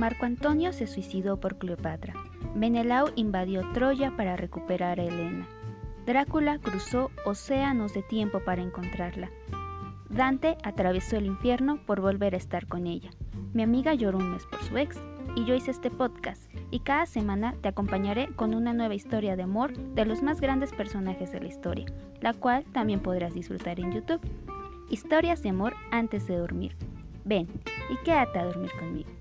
Marco 0.00 0.24
Antonio 0.24 0.72
se 0.72 0.86
suicidó 0.86 1.38
por 1.38 1.58
Cleopatra. 1.58 2.14
Menelao 2.54 3.10
invadió 3.16 3.70
Troya 3.74 4.16
para 4.16 4.34
recuperar 4.34 4.98
a 4.98 5.04
Helena. 5.04 5.46
Drácula 6.06 6.58
cruzó 6.58 7.10
océanos 7.26 7.92
de 7.92 8.02
tiempo 8.02 8.40
para 8.40 8.62
encontrarla. 8.62 9.30
Dante 10.08 10.56
atravesó 10.62 11.18
el 11.18 11.26
infierno 11.26 11.84
por 11.84 12.00
volver 12.00 12.32
a 12.32 12.38
estar 12.38 12.66
con 12.66 12.86
ella. 12.86 13.10
Mi 13.52 13.62
amiga 13.62 13.92
lloró 13.92 14.16
un 14.16 14.32
mes 14.32 14.46
por 14.46 14.62
su 14.62 14.78
ex 14.78 14.96
y 15.36 15.44
yo 15.44 15.54
hice 15.54 15.70
este 15.70 15.90
podcast 15.90 16.50
y 16.70 16.80
cada 16.80 17.04
semana 17.04 17.54
te 17.60 17.68
acompañaré 17.68 18.28
con 18.34 18.54
una 18.54 18.72
nueva 18.72 18.94
historia 18.94 19.36
de 19.36 19.42
amor 19.42 19.76
de 19.76 20.06
los 20.06 20.22
más 20.22 20.40
grandes 20.40 20.72
personajes 20.72 21.30
de 21.30 21.40
la 21.40 21.48
historia, 21.48 21.84
la 22.22 22.32
cual 22.32 22.64
también 22.72 23.00
podrás 23.00 23.34
disfrutar 23.34 23.78
en 23.78 23.92
YouTube. 23.92 24.22
Historias 24.88 25.42
de 25.42 25.50
amor 25.50 25.74
antes 25.90 26.26
de 26.26 26.38
dormir. 26.38 26.74
Ven 27.26 27.48
y 27.90 28.02
quédate 28.02 28.38
a 28.38 28.46
dormir 28.46 28.70
conmigo. 28.78 29.19